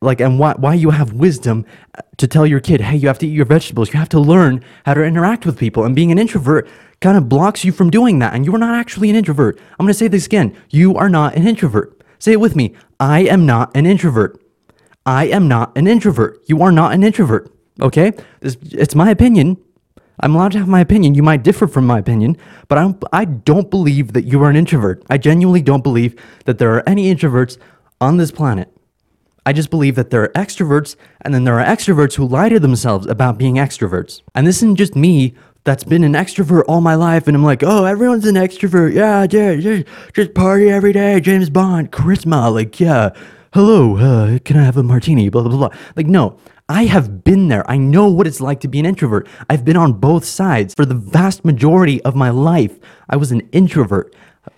like 0.00 0.20
and 0.20 0.38
why 0.38 0.54
why 0.58 0.74
you 0.74 0.90
have 0.90 1.12
wisdom 1.12 1.64
uh, 1.96 2.02
to 2.18 2.26
tell 2.26 2.46
your 2.46 2.60
kid, 2.60 2.80
"Hey, 2.80 2.96
you 2.96 3.08
have 3.08 3.18
to 3.18 3.26
eat 3.26 3.32
your 3.32 3.46
vegetables. 3.46 3.92
You 3.92 3.98
have 3.98 4.08
to 4.10 4.20
learn 4.20 4.64
how 4.86 4.94
to 4.94 5.02
interact 5.02 5.44
with 5.44 5.58
people." 5.58 5.84
And 5.84 5.94
being 5.94 6.12
an 6.12 6.18
introvert 6.18 6.68
kind 7.00 7.16
of 7.16 7.28
blocks 7.28 7.64
you 7.64 7.72
from 7.72 7.90
doing 7.90 8.18
that. 8.18 8.34
And 8.34 8.44
you're 8.44 8.58
not 8.58 8.74
actually 8.74 9.10
an 9.10 9.16
introvert. 9.16 9.58
I'm 9.78 9.86
going 9.86 9.88
to 9.88 9.94
say 9.94 10.08
this 10.08 10.26
again. 10.26 10.56
You 10.70 10.96
are 10.96 11.08
not 11.08 11.36
an 11.36 11.46
introvert. 11.46 12.02
Say 12.18 12.32
it 12.32 12.40
with 12.40 12.56
me. 12.56 12.74
I 12.98 13.20
am 13.20 13.46
not 13.46 13.70
an 13.76 13.86
introvert. 13.86 14.40
I 15.06 15.26
am 15.26 15.48
not 15.48 15.76
an 15.76 15.86
introvert. 15.86 16.42
You 16.46 16.60
are 16.62 16.72
not 16.72 16.92
an 16.92 17.04
introvert. 17.04 17.52
Okay? 17.80 18.12
This, 18.40 18.56
it's 18.72 18.94
my 18.94 19.10
opinion. 19.10 19.56
I'm 20.20 20.34
allowed 20.34 20.52
to 20.52 20.58
have 20.58 20.68
my 20.68 20.80
opinion. 20.80 21.14
You 21.14 21.22
might 21.22 21.44
differ 21.44 21.68
from 21.68 21.86
my 21.86 21.98
opinion, 22.00 22.36
but 22.66 22.76
I 22.76 22.82
don't, 22.82 23.04
I 23.12 23.24
don't 23.24 23.70
believe 23.70 24.12
that 24.14 24.24
you 24.24 24.42
are 24.42 24.50
an 24.50 24.56
introvert. 24.56 25.04
I 25.08 25.16
genuinely 25.16 25.62
don't 25.62 25.84
believe 25.84 26.20
that 26.44 26.58
there 26.58 26.74
are 26.74 26.88
any 26.88 27.14
introverts 27.14 27.56
on 28.00 28.16
this 28.16 28.32
planet. 28.32 28.68
I 29.48 29.52
just 29.54 29.70
believe 29.70 29.94
that 29.94 30.10
there 30.10 30.22
are 30.24 30.28
extroverts, 30.34 30.94
and 31.22 31.32
then 31.32 31.44
there 31.44 31.58
are 31.58 31.64
extroverts 31.64 32.16
who 32.16 32.26
lie 32.28 32.50
to 32.50 32.60
themselves 32.60 33.06
about 33.06 33.38
being 33.38 33.54
extroverts. 33.54 34.20
And 34.34 34.46
this 34.46 34.56
isn't 34.56 34.76
just 34.76 34.94
me 34.94 35.32
that's 35.64 35.84
been 35.84 36.04
an 36.04 36.12
extrovert 36.12 36.64
all 36.68 36.82
my 36.82 36.94
life, 36.96 37.26
and 37.26 37.34
I'm 37.34 37.42
like, 37.42 37.62
oh, 37.62 37.86
everyone's 37.86 38.26
an 38.26 38.34
extrovert. 38.34 38.92
Yeah, 38.92 39.26
yeah, 39.30 39.52
yeah 39.52 39.84
just 40.12 40.34
party 40.34 40.68
every 40.68 40.92
day. 40.92 41.18
James 41.20 41.48
Bond, 41.48 41.90
charisma. 41.92 42.52
Like, 42.52 42.78
yeah, 42.78 43.08
hello, 43.54 43.96
uh, 43.96 44.38
can 44.40 44.58
I 44.58 44.64
have 44.64 44.76
a 44.76 44.82
martini? 44.82 45.30
Blah, 45.30 45.44
blah, 45.44 45.56
blah. 45.56 45.70
Like, 45.96 46.08
no, 46.08 46.38
I 46.68 46.84
have 46.84 47.24
been 47.24 47.48
there. 47.48 47.64
I 47.70 47.78
know 47.78 48.06
what 48.06 48.26
it's 48.26 48.42
like 48.42 48.60
to 48.60 48.68
be 48.68 48.78
an 48.78 48.84
introvert. 48.84 49.26
I've 49.48 49.64
been 49.64 49.78
on 49.78 49.94
both 49.94 50.26
sides. 50.26 50.74
For 50.74 50.84
the 50.84 50.94
vast 50.94 51.42
majority 51.42 52.02
of 52.02 52.14
my 52.14 52.28
life, 52.28 52.78
I 53.08 53.16
was 53.16 53.32
an 53.32 53.48
introvert 53.52 54.14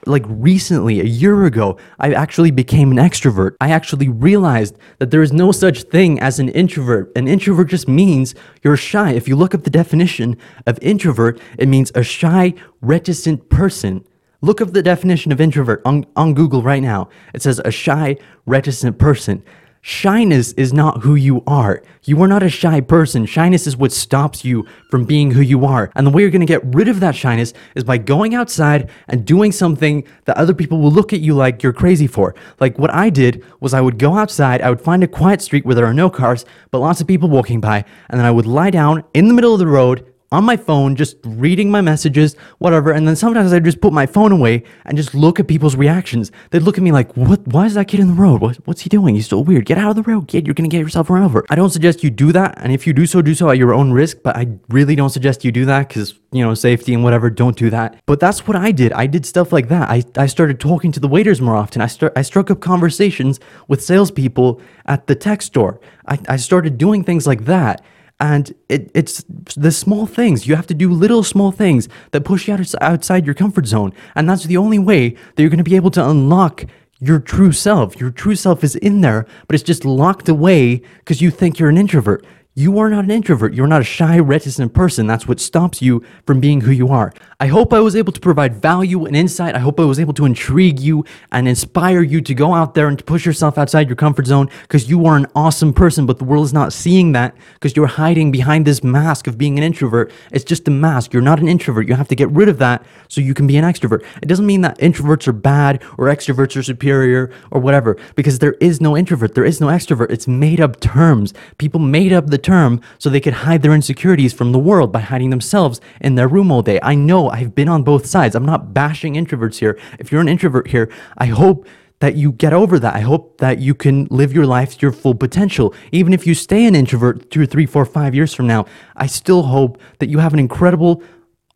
like 0.06 0.25
recently, 0.26 1.00
a 1.00 1.04
year 1.04 1.44
ago, 1.44 1.76
I 1.99 2.12
actually 2.12 2.50
became 2.50 2.90
an 2.90 2.97
extrovert. 2.97 3.56
I 3.61 3.70
actually 3.70 4.09
realized 4.09 4.76
that 4.99 5.11
there 5.11 5.23
is 5.23 5.32
no 5.32 5.52
such 5.52 5.85
thing 5.85 6.20
as 6.20 6.38
an 6.38 6.49
introvert. 6.50 7.12
An 7.16 7.28
introvert 7.28 7.68
just 7.68 7.88
means 7.88 8.35
you're 8.62 8.76
shy. 8.76 9.12
If 9.12 9.28
you 9.28 9.37
look 9.37 9.54
up 9.54 9.64
the 9.64 9.70
definition 9.70 10.37
of 10.66 10.78
introvert, 10.82 11.40
it 11.59 11.68
means 11.68 11.92
a 11.94 12.02
shy, 12.02 12.54
reticent 12.80 13.49
person. 13.50 14.04
Look 14.42 14.61
up 14.61 14.73
the 14.73 14.82
definition 14.82 15.32
of 15.32 15.40
introvert 15.40 15.82
on, 15.85 16.06
on 16.16 16.35
Google 16.35 16.62
right 16.62 16.82
now. 16.82 17.09
It 17.35 17.42
says 17.42 17.61
a 17.64 17.70
shy, 17.70 18.16
reticent 18.47 18.99
person. 18.99 19.42
Shyness 19.83 20.53
is 20.53 20.75
not 20.75 21.03
who 21.03 21.15
you 21.15 21.43
are. 21.47 21.83
You 22.05 22.21
are 22.23 22.29
not 22.29 22.43
a 22.43 22.51
shy 22.51 22.83
person. 22.83 23.25
Shyness 23.25 23.67
is 23.67 23.79
what 23.79 23.93
stops 23.93 24.45
you 24.45 24.67
from 24.91 25.05
being 25.05 25.31
who 25.31 25.41
you 25.41 25.65
are. 25.65 25.91
And 25.95 26.07
the 26.07 26.11
way 26.11 26.21
you're 26.21 26.31
going 26.31 26.41
to 26.41 26.47
get 26.47 26.75
rid 26.75 26.89
of 26.89 27.01
that 27.01 27.17
shyness 27.17 27.55
is 27.75 27.83
by 27.83 27.97
going 27.97 28.35
outside 28.35 28.91
and 29.09 29.25
doing 29.25 29.53
something 29.53 30.07
that 30.27 30.37
other 30.37 30.53
people 30.53 30.83
will 30.83 30.93
look 30.93 31.15
at 31.15 31.21
you 31.21 31.35
like 31.35 31.63
you're 31.63 31.73
crazy 31.73 32.07
for. 32.07 32.35
Like 32.61 32.79
what 32.79 32.93
I 32.93 33.09
did 33.09 33.43
was 33.61 33.73
I 33.73 33.81
would 33.81 33.99
go 33.99 34.19
outside, 34.19 34.61
I 34.61 34.69
would 34.69 34.83
find 34.83 35.03
a 35.03 35.09
quiet 35.09 35.41
street 35.41 35.65
where 35.65 35.75
there 35.75 35.87
are 35.87 35.95
no 35.95 36.11
cars, 36.11 36.45
but 36.71 36.81
lots 36.81 37.01
of 37.01 37.07
people 37.07 37.31
walking 37.31 37.61
by, 37.61 37.85
and 38.11 38.19
then 38.21 38.27
I 38.27 38.31
would 38.31 38.47
lie 38.47 38.71
down 38.71 39.05
in 39.15 39.29
the 39.29 39.35
middle 39.35 39.55
of 39.55 39.61
the 39.61 39.67
road 39.67 40.07
on 40.33 40.45
my 40.45 40.57
phone, 40.57 40.95
just 40.95 41.17
reading 41.25 41.71
my 41.71 41.81
messages, 41.81 42.37
whatever. 42.59 42.93
And 42.93 43.07
then 43.07 43.17
sometimes 43.17 43.53
I 43.53 43.59
just 43.59 43.81
put 43.81 43.93
my 43.93 44.07
phone 44.07 44.31
away 44.31 44.63
and 44.85 44.97
just 44.97 45.13
look 45.13 45.41
at 45.41 45.49
people's 45.49 45.75
reactions. 45.75 46.31
They'd 46.51 46.63
look 46.63 46.79
at 46.79 46.85
me 46.85 46.93
like, 46.93 47.17
"What? 47.17 47.47
Why 47.49 47.67
is 47.67 47.75
that 47.75 47.89
kid 47.89 47.99
in 47.99 48.07
the 48.09 48.15
road? 48.15 48.41
What, 48.41 48.57
what's 48.65 48.83
he 48.83 48.89
doing? 48.89 49.17
He's 49.17 49.29
so 49.29 49.41
weird. 49.41 49.67
Get 49.67 49.79
out 49.79 49.91
of 49.91 49.97
the 49.97 50.03
road, 50.03 50.29
kid. 50.29 50.47
You're 50.47 50.55
gonna 50.55 50.69
get 50.69 50.81
yourself 50.81 51.11
run 51.11 51.25
over." 51.25 51.45
I 51.51 51.57
don't 51.57 51.71
suggest 51.71 52.05
you 52.05 52.11
do 52.11 52.31
that, 52.33 52.55
and 52.59 52.73
if 52.73 52.87
you 52.87 52.93
do 52.93 53.07
so, 53.07 53.23
do 53.23 53.35
so 53.35 53.51
at 53.51 53.59
your 53.59 53.75
own 53.75 53.91
risk. 53.91 54.19
But 54.23 54.37
I 54.37 54.47
really 54.69 54.95
don't 54.95 55.11
suggest 55.11 55.45
you 55.45 55.51
do 55.51 55.65
that 55.65 55.89
because 55.89 56.15
you 56.31 56.45
know 56.45 56.55
safety 56.55 56.95
and 56.95 57.03
whatever. 57.03 57.29
Don't 57.29 57.57
do 57.57 57.71
that. 57.71 58.01
But 58.07 58.21
that's 58.21 58.47
what 58.47 58.57
I 58.57 58.71
did. 58.71 58.93
I 58.93 59.07
did 59.07 59.27
stuff 59.27 59.53
like 59.53 59.69
that. 59.69 59.91
I, 59.91 60.05
I 60.17 60.27
started 60.27 60.61
talking 60.61 60.93
to 60.93 61.01
the 61.01 61.09
waiters 61.09 61.41
more 61.41 61.57
often. 61.57 61.83
I 61.83 61.89
start 61.89 62.13
I 62.15 62.23
struck 62.23 62.53
up 62.53 62.61
conversations 62.61 63.41
with 63.67 63.83
salespeople 63.83 64.61
at 64.87 65.09
the 65.09 65.17
tech 65.17 65.43
store. 65.43 65.81
I, 66.07 66.19
I 66.29 66.37
started 66.37 66.79
doing 66.79 67.03
things 67.03 67.27
like 67.27 67.47
that. 67.47 67.83
And 68.21 68.55
it, 68.69 68.91
it's 68.95 69.25
the 69.57 69.73
small 69.73 70.07
things. 70.07 70.47
You 70.47 70.55
have 70.55 70.67
to 70.67 70.75
do 70.75 70.93
little 70.93 71.23
small 71.23 71.53
things 71.53 71.89
that 72.11 72.21
push 72.21 72.47
you 72.47 72.55
out, 72.55 72.75
outside 72.83 73.25
your 73.25 73.35
comfort 73.35 73.67
zone. 73.67 73.95
And 74.15 74.29
that's 74.29 74.45
the 74.45 74.59
only 74.59 74.79
way 74.79 75.11
that 75.11 75.43
you're 75.43 75.49
going 75.49 75.59
to 75.59 75.65
be 75.65 75.77
able 75.77 75.91
to 75.93 76.07
unlock 76.07 76.67
your 77.00 77.19
true 77.19 77.50
self. 77.50 77.99
Your 77.99 78.11
true 78.11 78.37
self 78.37 78.62
is 78.62 78.77
in 78.77 79.00
there, 79.00 79.27
but 79.47 79.55
it's 79.55 79.65
just 79.65 79.87
locked 79.87 80.29
away 80.29 80.83
because 80.99 81.23
you 81.23 81.31
think 81.31 81.59
you're 81.59 81.71
an 81.71 81.79
introvert. 81.79 82.25
You 82.61 82.79
are 82.79 82.90
not 82.90 83.05
an 83.05 83.11
introvert. 83.11 83.55
You're 83.55 83.67
not 83.67 83.81
a 83.81 83.85
shy, 83.85 84.19
reticent 84.19 84.75
person. 84.75 85.07
That's 85.07 85.26
what 85.26 85.40
stops 85.40 85.81
you 85.81 86.05
from 86.26 86.40
being 86.40 86.61
who 86.61 86.73
you 86.73 86.88
are. 86.88 87.11
I 87.40 87.47
hope 87.47 87.73
I 87.73 87.81
was 87.81 87.97
able 87.97 88.12
to 88.12 88.21
provide 88.21 88.61
value 88.61 89.07
and 89.07 89.17
insight. 89.17 89.55
I 89.55 89.61
hope 89.61 89.81
I 89.81 89.85
was 89.85 89.99
able 89.99 90.12
to 90.12 90.26
intrigue 90.26 90.79
you 90.79 91.07
and 91.33 91.49
inspire 91.49 92.02
you 92.02 92.21
to 92.21 92.35
go 92.35 92.52
out 92.52 92.75
there 92.75 92.87
and 92.88 92.99
to 92.99 93.05
push 93.05 93.25
yourself 93.25 93.57
outside 93.57 93.88
your 93.88 93.97
comfort 93.97 94.26
zone 94.26 94.50
because 94.61 94.90
you 94.90 95.07
are 95.07 95.17
an 95.17 95.26
awesome 95.35 95.73
person, 95.73 96.05
but 96.05 96.19
the 96.19 96.25
world 96.25 96.45
is 96.45 96.52
not 96.52 96.75
seeing 96.75 97.12
that 97.12 97.35
because 97.55 97.75
you're 97.75 97.87
hiding 97.87 98.31
behind 98.31 98.67
this 98.67 98.85
mask 98.85 99.26
of 99.26 99.38
being 99.38 99.57
an 99.57 99.64
introvert. 99.64 100.12
It's 100.31 100.45
just 100.45 100.69
a 100.69 100.71
mask. 100.71 101.14
You're 101.14 101.23
not 101.23 101.40
an 101.40 101.49
introvert. 101.49 101.88
You 101.88 101.95
have 101.95 102.09
to 102.09 102.14
get 102.14 102.29
rid 102.29 102.50
of 102.50 102.59
that 102.59 102.85
so 103.09 103.23
you 103.23 103.33
can 103.33 103.47
be 103.47 103.57
an 103.57 103.64
extrovert. 103.64 104.05
It 104.21 104.26
doesn't 104.26 104.45
mean 104.45 104.61
that 104.61 104.76
introverts 104.81 105.26
are 105.26 105.33
bad 105.33 105.83
or 105.97 106.09
extroverts 106.09 106.59
are 106.59 106.62
superior 106.62 107.33
or 107.50 107.59
whatever 107.59 107.97
because 108.17 108.40
there 108.40 108.57
is 108.61 108.83
no 108.83 108.99
introvert. 108.99 109.35
There 109.35 109.47
is 109.47 109.62
no 109.62 109.69
extrovert. 109.69 110.11
It's 110.11 110.29
made 110.29 110.61
up 110.61 110.79
terms. 110.81 111.33
People 111.57 111.81
made 111.81 112.12
up 112.12 112.26
the 112.26 112.37
term 112.37 112.50
so 112.99 113.09
they 113.09 113.21
could 113.21 113.33
hide 113.33 113.62
their 113.62 113.75
insecurities 113.75 114.33
from 114.33 114.52
the 114.52 114.59
world 114.59 114.92
by 114.92 115.00
hiding 115.00 115.30
themselves 115.30 115.80
in 116.00 116.14
their 116.14 116.28
room 116.28 116.50
all 116.52 116.62
day. 116.62 116.78
I 116.83 116.95
know 116.95 117.28
I've 117.30 117.54
been 117.54 117.69
on 117.69 117.83
both 117.83 118.07
sides. 118.07 118.35
I'm 118.35 118.45
not 118.45 118.75
bashing 118.75 119.14
introverts 119.14 119.59
here. 119.59 119.78
If 119.99 120.11
you're 120.11 120.21
an 120.21 120.28
introvert 120.28 120.69
here, 120.69 120.90
I 121.19 121.26
hope 121.26 121.66
that 122.00 122.16
you 122.16 122.33
get 122.33 122.52
over 122.52 122.78
that. 122.78 122.95
I 122.95 123.00
hope 123.00 123.38
that 123.38 123.59
you 123.59 123.75
can 123.75 124.07
live 124.11 124.33
your 124.33 124.47
life 124.47 124.75
to 124.75 124.80
your 124.80 124.92
full 124.92 125.14
potential. 125.14 125.75
Even 125.92 126.12
if 126.12 126.26
you 126.26 126.35
stay 126.35 126.64
an 126.66 126.75
introvert 126.75 127.30
two 127.30 127.47
three, 127.47 127.66
four, 127.66 127.85
five 127.85 128.14
years 128.14 128.35
from 128.35 128.47
now, 128.47 128.66
I 128.97 129.07
still 129.07 129.42
hope 129.42 129.80
that 129.99 130.09
you 130.09 130.19
have 130.19 130.33
an 130.33 130.38
incredible 130.38 131.02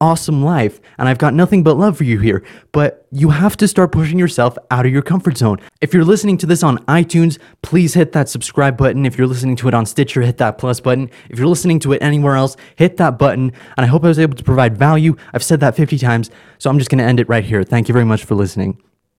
awesome 0.04 0.44
life 0.44 0.80
and 0.98 1.08
I've 1.08 1.16
got 1.16 1.32
nothing 1.32 1.62
but 1.62 1.78
love 1.78 1.96
for 1.96 2.04
you 2.04 2.20
here. 2.20 2.44
But 2.72 3.06
you 3.10 3.30
have 3.30 3.56
to 3.56 3.66
start 3.66 3.90
pushing 3.90 4.18
yourself 4.18 4.58
out 4.70 4.84
of 4.84 4.92
your 4.92 5.00
comfort 5.00 5.38
zone. 5.38 5.60
If 5.80 5.94
you're 5.94 6.04
listening 6.04 6.36
to 6.38 6.46
this 6.46 6.62
on 6.62 6.76
iTunes, 6.84 7.38
please 7.62 7.94
hit 7.94 8.12
that 8.12 8.28
subscribe 8.28 8.76
button. 8.76 9.06
If 9.06 9.16
you're 9.16 9.26
listening 9.26 9.56
to 9.56 9.68
it 9.68 9.72
on 9.72 9.86
Stitcher, 9.86 10.20
hit 10.20 10.36
that 10.38 10.58
plus 10.58 10.78
button. 10.78 11.10
If 11.30 11.38
you're 11.38 11.48
listening 11.48 11.80
to 11.80 11.94
it 11.94 12.02
anywhere 12.02 12.36
else, 12.36 12.54
hit 12.76 12.98
that 12.98 13.18
button. 13.18 13.50
And 13.78 13.86
I 13.86 13.86
hope 13.86 14.04
I 14.04 14.08
was 14.08 14.18
able 14.18 14.36
to 14.36 14.44
provide 14.44 14.76
value. 14.76 15.16
I've 15.32 15.42
said 15.42 15.60
that 15.60 15.74
50 15.74 15.96
times, 15.96 16.30
so 16.58 16.68
I'm 16.68 16.78
just 16.78 16.90
going 16.90 16.98
to 16.98 17.04
end 17.04 17.18
it 17.18 17.28
right 17.30 17.44
here. 17.44 17.64
Thank 17.64 17.88
you 17.88 17.94
very 17.94 18.04
much 18.04 18.24
for 18.24 18.34
listening. 18.34 18.82